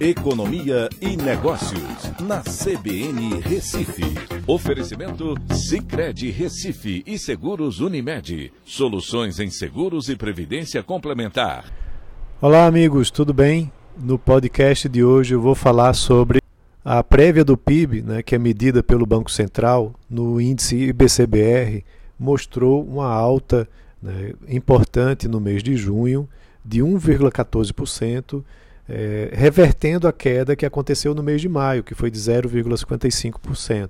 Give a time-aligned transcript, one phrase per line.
[0.00, 4.02] Economia e Negócios, na CBN Recife.
[4.46, 8.50] Oferecimento Cicred Recife e Seguros Unimed.
[8.64, 11.70] Soluções em seguros e previdência complementar.
[12.40, 13.70] Olá, amigos, tudo bem?
[13.94, 16.40] No podcast de hoje eu vou falar sobre
[16.82, 21.84] a prévia do PIB, né, que é medida pelo Banco Central, no índice IBCBR,
[22.18, 23.68] mostrou uma alta
[24.02, 26.26] né, importante no mês de junho
[26.64, 28.42] de 1,14%
[28.90, 33.88] é, revertendo a queda que aconteceu no mês de maio, que foi de 0,55%.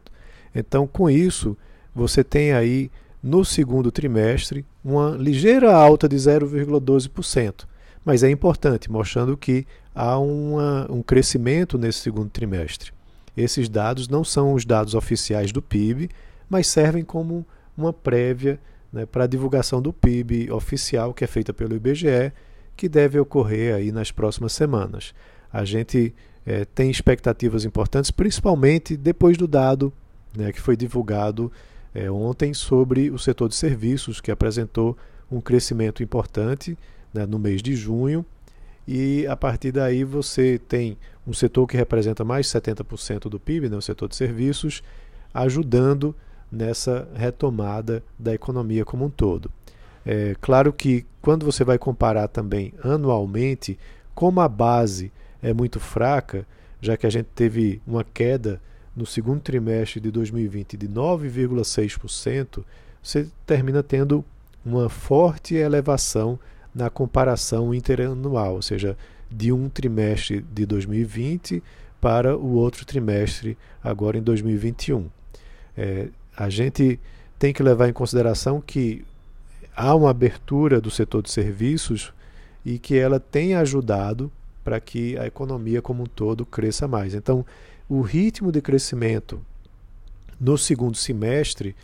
[0.54, 1.56] Então, com isso,
[1.94, 2.90] você tem aí
[3.22, 7.64] no segundo trimestre uma ligeira alta de 0,12%.
[8.04, 12.92] Mas é importante, mostrando que há uma, um crescimento nesse segundo trimestre.
[13.34, 16.10] Esses dados não são os dados oficiais do PIB,
[16.48, 18.60] mas servem como uma prévia
[18.92, 22.32] né, para a divulgação do PIB oficial, que é feita pelo IBGE,
[22.80, 25.12] que deve ocorrer aí nas próximas semanas.
[25.52, 26.14] A gente
[26.46, 29.92] é, tem expectativas importantes, principalmente depois do dado
[30.34, 31.52] né, que foi divulgado
[31.94, 34.96] é, ontem sobre o setor de serviços, que apresentou
[35.30, 36.74] um crescimento importante
[37.12, 38.24] né, no mês de junho.
[38.88, 43.68] E a partir daí você tem um setor que representa mais de 70% do PIB,
[43.68, 44.82] né, o setor de serviços,
[45.34, 46.16] ajudando
[46.50, 49.52] nessa retomada da economia como um todo.
[50.04, 53.78] É claro que quando você vai comparar também anualmente,
[54.14, 56.46] como a base é muito fraca,
[56.80, 58.60] já que a gente teve uma queda
[58.96, 62.64] no segundo trimestre de 2020 de 9,6%,
[63.02, 64.24] você termina tendo
[64.64, 66.38] uma forte elevação
[66.74, 68.96] na comparação interanual, ou seja,
[69.30, 71.62] de um trimestre de 2020
[72.00, 75.08] para o outro trimestre agora em 2021.
[75.76, 76.98] É, a gente
[77.38, 79.04] tem que levar em consideração que
[79.74, 82.12] há uma abertura do setor de serviços
[82.64, 84.30] e que ela tem ajudado
[84.62, 87.14] para que a economia como um todo cresça mais.
[87.14, 87.44] Então,
[87.88, 89.40] o ritmo de crescimento
[90.38, 91.74] no segundo semestre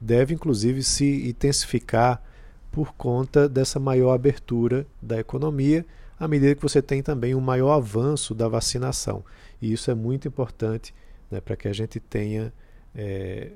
[0.00, 2.22] deve inclusive se intensificar
[2.70, 5.86] por conta dessa maior abertura da economia,
[6.18, 9.24] à medida que você tem também um maior avanço da vacinação.
[9.62, 10.92] E isso é muito importante
[11.30, 12.52] né, para que a gente tenha
[12.94, 13.52] é,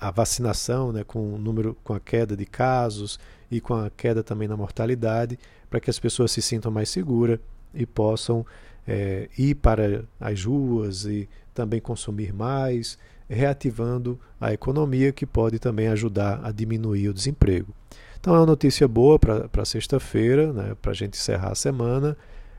[0.00, 3.18] a vacinação, né, com o número, com a queda de casos
[3.50, 5.38] e com a queda também na mortalidade,
[5.68, 7.38] para que as pessoas se sintam mais seguras
[7.74, 8.46] e possam
[8.88, 15.88] é, ir para as ruas e também consumir mais, reativando a economia, que pode também
[15.88, 17.74] ajudar a diminuir o desemprego.
[18.18, 22.16] Então é uma notícia boa para sexta-feira, né, para a gente encerrar a semana,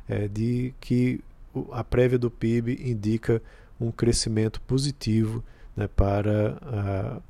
[0.08, 1.19] é, de que
[1.72, 3.41] a prévia do PIB indica
[3.79, 5.44] um crescimento positivo
[5.75, 7.22] né, para a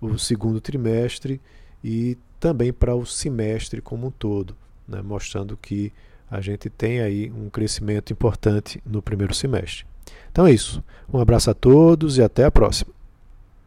[0.00, 1.40] o segundo trimestre
[1.82, 5.92] e também para o semestre como um todo, né, mostrando que
[6.30, 9.86] a gente tem aí um crescimento importante no primeiro semestre.
[10.30, 10.82] Então é isso.
[11.12, 12.97] Um abraço a todos e até a próxima.